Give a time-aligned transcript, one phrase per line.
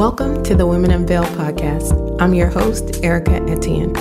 [0.00, 2.18] Welcome to the Women Unveiled podcast.
[2.22, 3.94] I'm your host, Erika Etienne.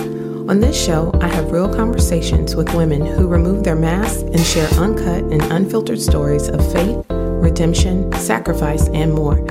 [0.49, 4.69] On this show, I have real conversations with women who remove their masks and share
[4.79, 9.41] uncut and unfiltered stories of faith, redemption, sacrifice, and more.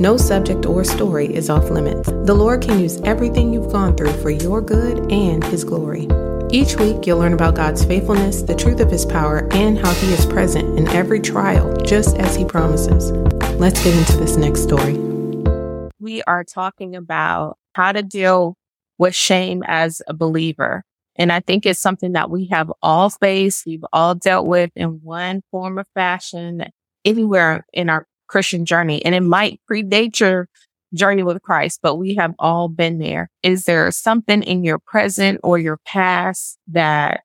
[0.00, 2.08] No subject or story is off limits.
[2.08, 6.08] The Lord can use everything you've gone through for your good and His glory.
[6.50, 10.12] Each week, you'll learn about God's faithfulness, the truth of His power, and how He
[10.12, 13.12] is present in every trial, just as He promises.
[13.60, 15.11] Let's get into this next story.
[16.02, 18.56] We are talking about how to deal
[18.98, 20.82] with shame as a believer.
[21.14, 25.00] And I think it's something that we have all faced, we've all dealt with in
[25.02, 26.64] one form or fashion,
[27.04, 29.04] anywhere in our Christian journey.
[29.04, 30.48] And it might predate your
[30.92, 33.30] journey with Christ, but we have all been there.
[33.44, 37.22] Is there something in your present or your past that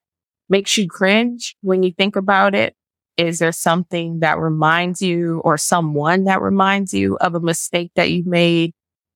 [0.50, 2.76] makes you cringe when you think about it?
[3.18, 8.12] Is there something that reminds you or someone that reminds you of a mistake that
[8.12, 8.74] you made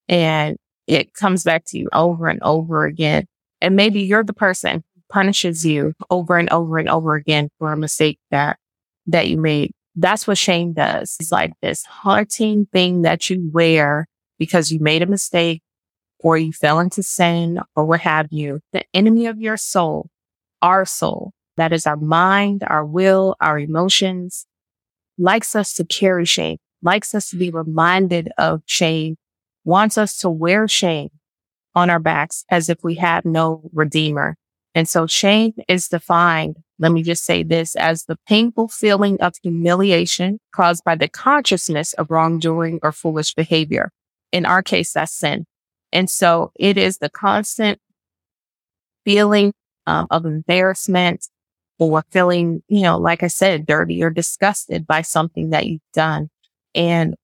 [0.08, 0.56] and
[0.88, 3.26] it comes back to you over and over again?
[3.60, 7.72] And maybe you're the person who punishes you over and over and over again for
[7.72, 8.58] a mistake that,
[9.06, 9.70] that you made.
[9.94, 11.16] That's what shame does.
[11.20, 15.62] It's like this haunting thing that you wear because you made a mistake
[16.18, 18.60] or you fell into sin or what have you.
[18.72, 20.08] The enemy of your soul,
[20.60, 24.46] our soul, that is our mind, our will, our emotions,
[25.18, 29.16] likes us to carry shame, likes us to be reminded of shame,
[29.64, 31.10] wants us to wear shame
[31.74, 34.36] on our backs as if we have no redeemer.
[34.74, 39.34] And so shame is defined, let me just say this, as the painful feeling of
[39.42, 43.90] humiliation caused by the consciousness of wrongdoing or foolish behavior.
[44.32, 45.44] In our case, that's sin.
[45.92, 47.78] And so it is the constant
[49.04, 49.52] feeling
[49.86, 51.28] um, of embarrassment
[51.90, 56.28] or feeling, you know, like I said, dirty or disgusted by something that you've done.
[56.74, 57.14] And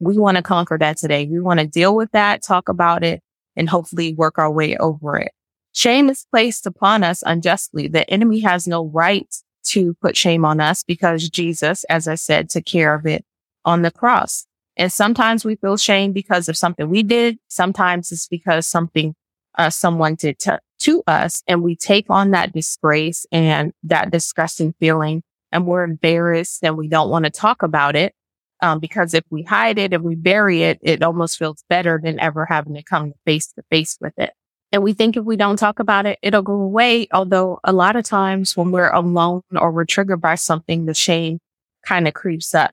[0.00, 1.26] we want to conquer that today.
[1.26, 3.22] We want to deal with that, talk about it,
[3.56, 5.32] and hopefully work our way over it.
[5.72, 7.86] Shame is placed upon us unjustly.
[7.88, 9.32] The enemy has no right
[9.64, 13.24] to put shame on us because Jesus, as I said, took care of it
[13.64, 14.46] on the cross.
[14.76, 17.38] And sometimes we feel shame because of something we did.
[17.48, 19.14] Sometimes it's because something
[19.58, 24.74] uh, someone did to, to us and we take on that disgrace and that disgusting
[24.80, 28.14] feeling and we're embarrassed and we don't want to talk about it.
[28.62, 32.20] Um, because if we hide it and we bury it, it almost feels better than
[32.20, 34.32] ever having to come face to face with it.
[34.72, 37.08] And we think if we don't talk about it, it'll go away.
[37.12, 41.38] Although a lot of times when we're alone or we're triggered by something, the shame
[41.86, 42.72] kind of creeps up.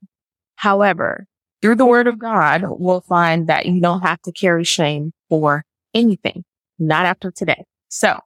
[0.55, 1.25] However,
[1.61, 5.63] through the word of God, we'll find that you don't have to carry shame for
[5.93, 6.43] anything,
[6.77, 7.63] not after today.
[7.89, 8.19] So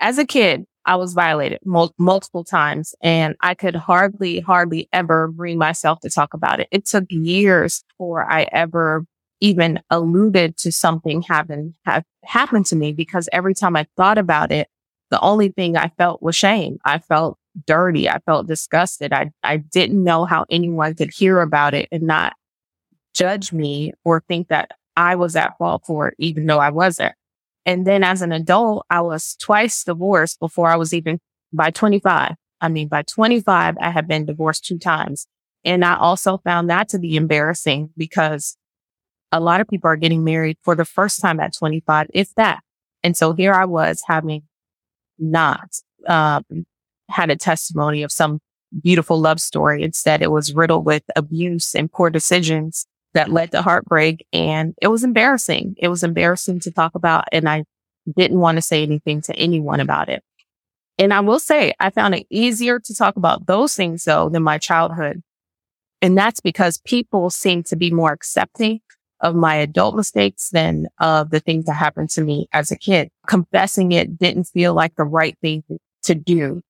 [0.00, 5.28] as a kid, I was violated mul- multiple times and I could hardly, hardly ever
[5.28, 6.68] bring myself to talk about it.
[6.70, 9.04] It took years before I ever
[9.40, 14.52] even alluded to something having have happened to me because every time I thought about
[14.52, 14.68] it,
[15.10, 16.78] the only thing I felt was shame.
[16.84, 18.08] I felt dirty.
[18.08, 19.12] I felt disgusted.
[19.12, 22.34] I, I didn't know how anyone could hear about it and not
[23.14, 27.14] judge me or think that I was at fault for it, even though I wasn't.
[27.66, 31.20] And then as an adult, I was twice divorced before I was even
[31.52, 32.34] by 25.
[32.60, 35.26] I mean, by 25, I had been divorced two times.
[35.64, 38.56] And I also found that to be embarrassing because
[39.32, 42.60] a lot of people are getting married for the first time at 25, if that.
[43.02, 44.42] And so here I was having
[45.18, 46.44] not, um,
[47.08, 48.40] had a testimony of some
[48.82, 49.82] beautiful love story.
[49.82, 54.26] Instead, it was riddled with abuse and poor decisions that led to heartbreak.
[54.32, 55.74] And it was embarrassing.
[55.78, 57.24] It was embarrassing to talk about.
[57.32, 57.64] And I
[58.16, 60.22] didn't want to say anything to anyone about it.
[60.98, 64.42] And I will say I found it easier to talk about those things though than
[64.42, 65.22] my childhood.
[66.02, 68.80] And that's because people seem to be more accepting
[69.20, 73.10] of my adult mistakes than of the things that happened to me as a kid.
[73.26, 75.62] Confessing it didn't feel like the right thing
[76.04, 76.62] to do.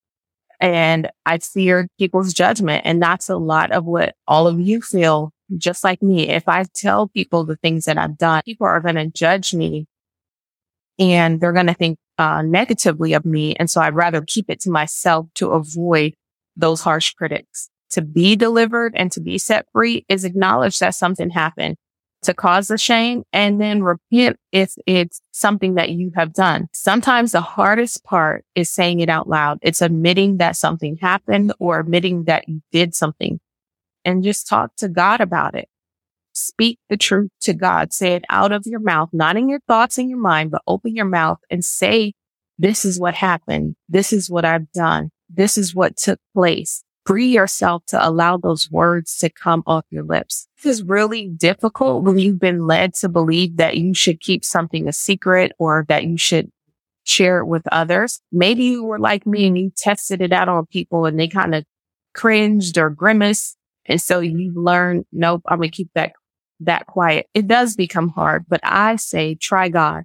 [0.59, 2.83] And I feared people's judgment.
[2.85, 6.29] And that's a lot of what all of you feel just like me.
[6.29, 9.87] If I tell people the things that I've done, people are going to judge me
[10.99, 13.55] and they're going to think uh, negatively of me.
[13.55, 16.13] And so I'd rather keep it to myself to avoid
[16.55, 17.69] those harsh critics.
[17.91, 21.75] To be delivered and to be set free is acknowledge that something happened
[22.21, 26.67] to cause the shame and then repent if it's something that you have done.
[26.73, 29.57] Sometimes the hardest part is saying it out loud.
[29.61, 33.39] It's admitting that something happened or admitting that you did something
[34.05, 35.67] and just talk to God about it.
[36.33, 37.91] Speak the truth to God.
[37.91, 40.95] Say it out of your mouth, not in your thoughts in your mind, but open
[40.95, 42.13] your mouth and say,
[42.57, 43.75] this is what happened.
[43.89, 45.09] This is what I've done.
[45.29, 46.83] This is what took place.
[47.05, 50.47] free yourself to allow those words to come off your lips.
[50.63, 54.87] This is really difficult when you've been led to believe that you should keep something
[54.87, 56.51] a secret or that you should
[57.03, 58.21] share it with others.
[58.31, 61.55] Maybe you were like me and you tested it out on people and they kind
[61.55, 61.65] of
[62.13, 63.57] cringed or grimaced.
[63.85, 66.13] And so you learn, nope, I'm going to keep that,
[66.61, 67.27] that quiet.
[67.33, 70.03] It does become hard, but I say try God,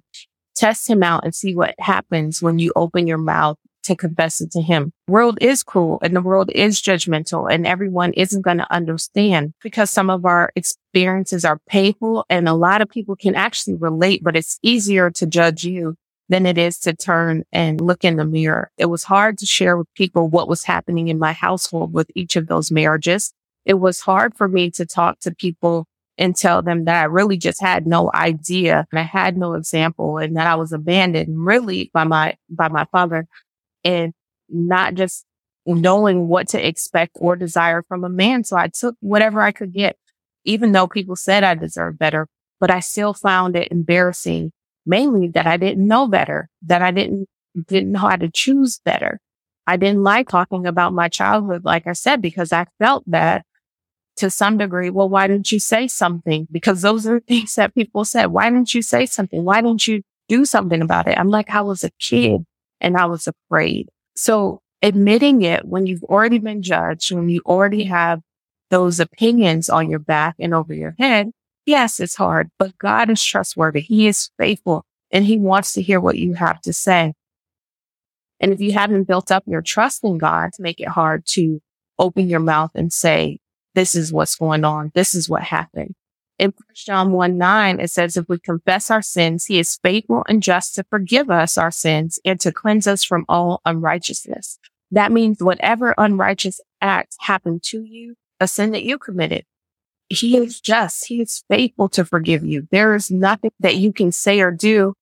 [0.55, 3.57] test him out and see what happens when you open your mouth
[3.87, 4.91] to confess it to him.
[5.07, 9.89] World is cruel and the world is judgmental and everyone isn't going to understand because
[9.89, 14.35] some of our experiences are painful and a lot of people can actually relate, but
[14.35, 15.95] it's easier to judge you
[16.29, 18.69] than it is to turn and look in the mirror.
[18.77, 22.35] It was hard to share with people what was happening in my household with each
[22.35, 23.33] of those marriages.
[23.67, 25.87] It was hard for me to talk to people
[26.17, 30.17] and tell them that I really just had no idea and I had no example
[30.17, 33.27] and that I was abandoned really by my, by my father
[33.83, 34.13] and
[34.47, 35.25] not just
[35.65, 38.45] knowing what to expect or desire from a man.
[38.45, 39.97] So I took whatever I could get,
[40.45, 42.29] even though people said I deserved better,
[42.61, 44.53] but I still found it embarrassing,
[44.85, 47.27] mainly that I didn't know better, that I didn't,
[47.67, 49.19] didn't know how to choose better.
[49.67, 53.43] I didn't like talking about my childhood, like I said, because I felt that
[54.17, 54.89] to some degree.
[54.89, 56.47] Well, why didn't you say something?
[56.51, 58.27] Because those are things that people said.
[58.27, 59.43] Why didn't you say something?
[59.43, 61.17] Why didn't you do something about it?
[61.17, 62.45] I'm like, I was a kid
[62.81, 63.89] and I was afraid.
[64.15, 68.21] So admitting it when you've already been judged, when you already have
[68.69, 71.31] those opinions on your back and over your head,
[71.65, 73.81] yes, it's hard, but God is trustworthy.
[73.81, 77.13] He is faithful and he wants to hear what you have to say.
[78.39, 81.61] And if you haven't built up your trust in God to make it hard to
[81.97, 83.39] open your mouth and say,
[83.77, 84.91] this is what's going on.
[84.93, 85.95] This is what happened
[86.39, 90.43] in John 1 9, it says, if we confess our sins, he is faithful and
[90.43, 94.59] just to forgive us our sins and to cleanse us from all unrighteousness.
[94.91, 99.45] That means whatever unrighteous act happened to you, a sin that you committed,
[100.09, 101.07] he is just.
[101.07, 102.67] He is faithful to forgive you.
[102.71, 104.93] There is nothing that you can say or do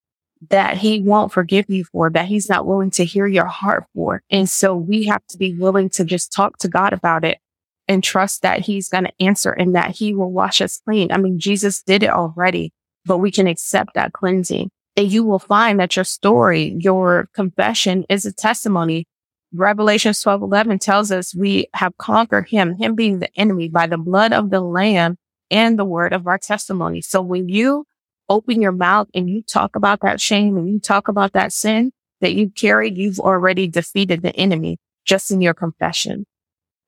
[0.49, 4.21] that he won't forgive you for, that he's not willing to hear your heart for.
[4.29, 7.39] And so we have to be willing to just talk to God about it
[7.87, 11.11] and trust that he's going to answer and that he will wash us clean.
[11.11, 12.73] I mean, Jesus did it already,
[13.05, 18.05] but we can accept that cleansing and you will find that your story, your confession
[18.09, 19.07] is a testimony.
[19.53, 23.97] Revelation 12, 11 tells us we have conquered him, him being the enemy by the
[23.97, 25.17] blood of the lamb
[25.51, 27.01] and the word of our testimony.
[27.01, 27.85] So when you
[28.29, 31.91] open your mouth and you talk about that shame and you talk about that sin
[32.21, 36.25] that you carried, you've already defeated the enemy just in your confession.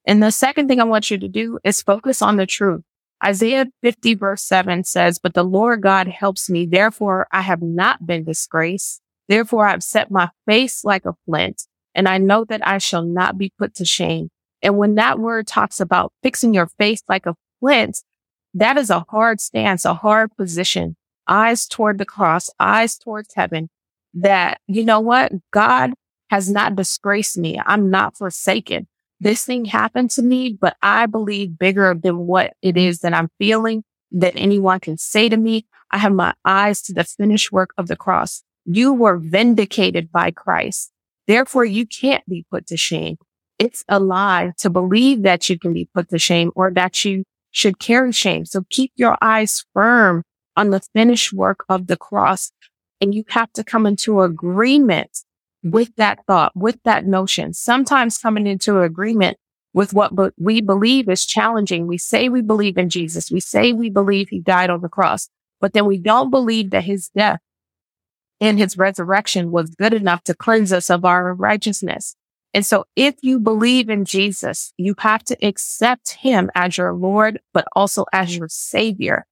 [0.08, 2.82] And the second thing I want you to do is focus on the truth.
[3.24, 6.66] Isaiah 50 verse 7 says, but the Lord God helps me.
[6.66, 9.02] Therefore, I have not been disgraced.
[9.28, 11.64] Therefore, I have set my face like a flint
[11.94, 14.30] and I know that I shall not be put to shame.
[14.62, 18.02] And when that word talks about fixing your face like a flint,
[18.54, 20.96] that is a hard stance, a hard position,
[21.28, 23.70] eyes toward the cross, eyes towards heaven
[24.14, 25.34] that, you know what?
[25.52, 25.92] God
[26.30, 27.60] has not disgraced me.
[27.66, 28.88] I'm not forsaken
[29.20, 33.30] this thing happened to me, but I believe bigger than what it is that I'm
[33.40, 35.66] feeling that anyone can say to me.
[35.92, 38.44] I have my eyes to the finished work of the cross.
[38.66, 40.92] You were vindicated by Christ.
[41.28, 43.18] Therefore, you can't be put to shame.
[43.60, 47.24] It's a lie to believe that you can be put to shame or that you
[47.52, 48.46] should carry shame.
[48.46, 50.24] So keep your eyes firm
[50.56, 52.52] on the finished work of the cross.
[53.02, 55.24] And you have to come into agreement
[55.72, 57.54] with that thought, with that notion.
[57.54, 59.38] Sometimes coming into agreement
[59.74, 61.88] with what we believe is challenging.
[61.88, 63.30] We say we believe in Jesus.
[63.30, 65.30] We say we believe he died on the cross,
[65.62, 67.40] but then we don't believe that his death
[68.40, 72.16] and his resurrection was good enough to cleanse us of our righteousness.
[72.54, 77.40] And so if you believe in Jesus, you have to accept him as your Lord,
[77.54, 79.26] but also as your savior.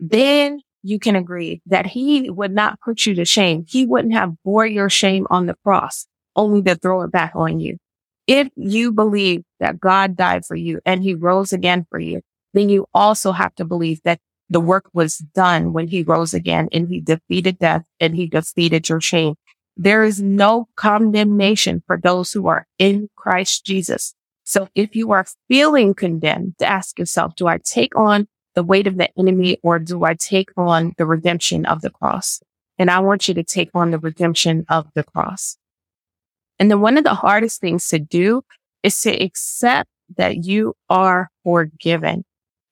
[0.00, 3.64] Then you can agree that he would not put you to shame.
[3.68, 7.60] He wouldn't have bore your shame on the cross, only to throw it back on
[7.60, 7.78] you.
[8.26, 12.22] If you believe that God died for you and he rose again for you,
[12.54, 14.20] then you also have to believe that
[14.50, 18.88] the work was done when he rose again and he defeated death and he defeated
[18.88, 19.34] your shame.
[19.76, 24.14] There is no condemnation for those who are in Christ Jesus.
[24.44, 28.96] So if you are feeling condemned, ask yourself, do I take on the weight of
[28.96, 32.40] the enemy or do I take on the redemption of the cross?
[32.78, 35.56] And I want you to take on the redemption of the cross.
[36.58, 38.42] And then one of the hardest things to do
[38.82, 42.24] is to accept that you are forgiven.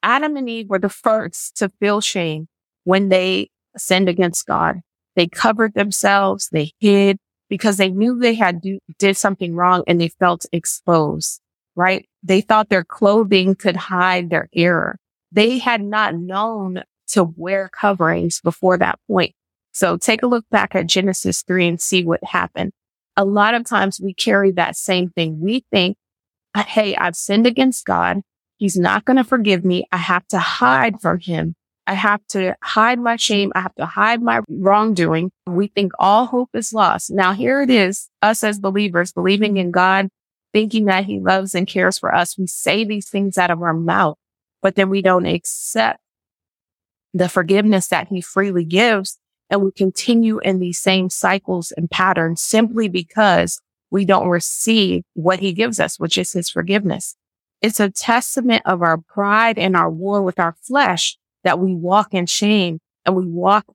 [0.02, 2.48] Adam and Eve were the first to feel shame
[2.84, 4.80] when they sinned against God.
[5.16, 6.48] They covered themselves.
[6.50, 7.18] They hid
[7.48, 11.40] because they knew they had do, did something wrong and they felt exposed.
[11.76, 12.08] right?
[12.22, 14.98] They thought their clothing could hide their error.
[15.32, 19.34] They had not known to wear coverings before that point.
[19.72, 22.72] So take a look back at Genesis 3 and see what happened.
[23.16, 25.40] A lot of times we carry that same thing.
[25.40, 25.96] We think,
[26.56, 28.22] Hey, I've sinned against God.
[28.56, 29.86] He's not going to forgive me.
[29.92, 31.54] I have to hide from him.
[31.86, 33.50] I have to hide my shame.
[33.54, 35.32] I have to hide my wrongdoing.
[35.46, 37.10] We think all hope is lost.
[37.10, 40.08] Now here it is, us as believers, believing in God,
[40.52, 42.38] thinking that he loves and cares for us.
[42.38, 44.18] We say these things out of our mouth,
[44.62, 46.00] but then we don't accept
[47.12, 49.18] the forgiveness that he freely gives.
[49.48, 55.40] And we continue in these same cycles and patterns simply because we don't receive what
[55.40, 57.16] he gives us, which is his forgiveness.
[57.60, 62.14] It's a testament of our pride and our war with our flesh that we walk
[62.14, 63.66] in shame and we walk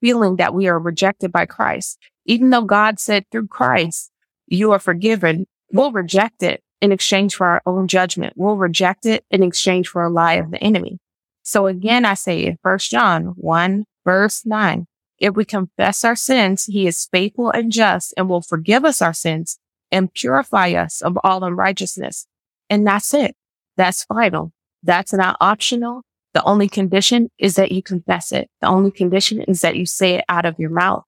[0.00, 1.98] feeling that we are rejected by Christ.
[2.24, 4.10] Even though God said through Christ,
[4.46, 8.34] you are forgiven, we'll reject it in exchange for our own judgment.
[8.36, 10.98] We'll reject it in exchange for a lie of the enemy.
[11.42, 14.86] So again, I say in first John 1 verse 9,
[15.18, 19.12] if we confess our sins, he is faithful and just and will forgive us our
[19.12, 19.58] sins
[19.90, 22.26] and purify us of all unrighteousness.
[22.70, 23.34] And that's it.
[23.76, 24.52] That's final.
[24.82, 26.02] That's not optional.
[26.34, 28.48] The only condition is that you confess it.
[28.60, 31.04] The only condition is that you say it out of your mouth.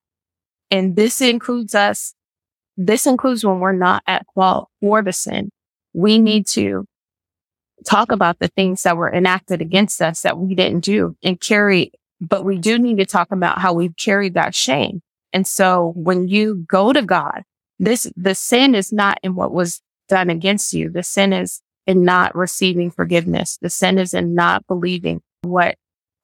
[0.71, 2.15] And this includes us.
[2.77, 5.51] This includes when we're not at fault for the sin.
[5.93, 6.87] We need to
[7.85, 11.93] talk about the things that were enacted against us that we didn't do and carry,
[12.21, 15.01] but we do need to talk about how we've carried that shame.
[15.33, 17.43] And so when you go to God,
[17.79, 20.91] this, the sin is not in what was done against you.
[20.91, 23.59] The sin is in not receiving forgiveness.
[23.63, 25.77] The sin is in not believing what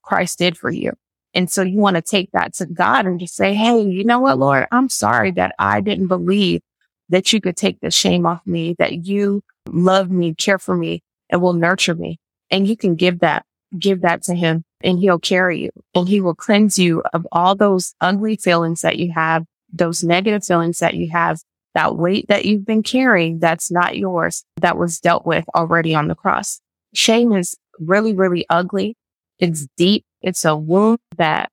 [0.02, 0.92] Christ did for you.
[1.34, 4.20] And so you want to take that to God and just say, Hey, you know
[4.20, 6.62] what, Lord, I'm sorry that I didn't believe
[7.08, 11.02] that you could take the shame off me, that you love me, care for me,
[11.30, 12.18] and will nurture me.
[12.50, 13.44] And you can give that,
[13.78, 17.54] give that to him and he'll carry you and he will cleanse you of all
[17.54, 21.40] those ugly feelings that you have, those negative feelings that you have
[21.76, 26.08] that weight that you've been carrying that's not yours, that was dealt with already on
[26.08, 26.58] the cross.
[26.94, 28.96] Shame is really, really ugly.
[29.38, 30.02] It's deep.
[30.22, 31.50] It's a wound that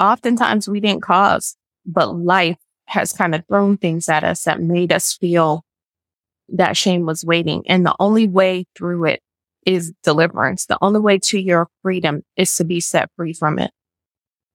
[0.00, 4.92] oftentimes we didn't cause, but life has kind of thrown things at us that made
[4.92, 5.64] us feel
[6.50, 7.64] that shame was waiting.
[7.66, 9.20] And the only way through it
[9.64, 10.66] is deliverance.
[10.66, 13.72] The only way to your freedom is to be set free from it.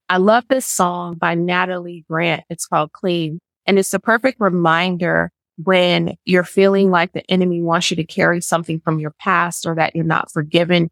[0.09, 2.43] I love this song by Natalie Grant.
[2.49, 3.39] It's called Clean.
[3.65, 8.41] And it's a perfect reminder when you're feeling like the enemy wants you to carry
[8.41, 10.89] something from your past or that you're not forgiven,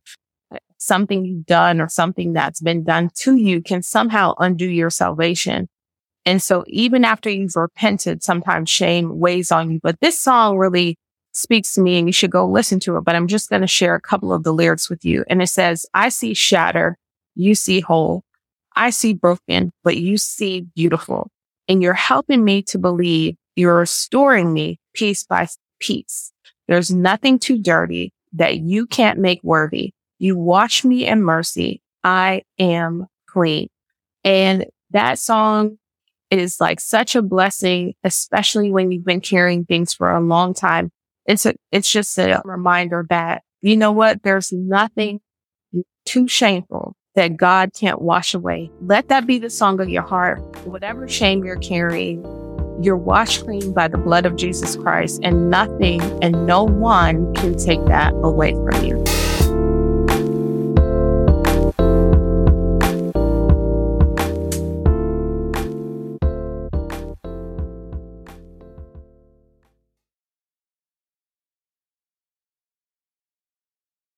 [0.77, 5.68] something you've done or something that's been done to you can somehow undo your salvation.
[6.26, 9.80] And so even after you've repented, sometimes shame weighs on you.
[9.82, 10.98] But this song really
[11.32, 13.06] speaks to me and you should go listen to it.
[13.06, 15.24] But I'm just going to share a couple of the lyrics with you.
[15.30, 16.98] And it says, I see shatter.
[17.36, 18.24] You see whole.
[18.76, 21.32] I see broken, but you see beautiful
[21.68, 25.48] and you're helping me to believe you're restoring me piece by
[25.80, 26.32] piece.
[26.68, 29.94] There's nothing too dirty that you can't make worthy.
[30.20, 31.82] You wash me in mercy.
[32.04, 33.70] I am clean.
[34.24, 35.79] And that song
[36.32, 40.92] is like such a blessing, especially when you've been carrying things for a long time.
[41.26, 44.24] It's a, it's just a reminder that, you know what?
[44.24, 45.20] There's nothing
[46.06, 48.72] too shameful that God can't wash away.
[48.82, 50.40] Let that be the song of your heart.
[50.66, 52.24] Whatever shame you're carrying,
[52.82, 57.58] you're washed clean by the blood of Jesus Christ, and nothing and no one can
[57.58, 59.04] take that away from you.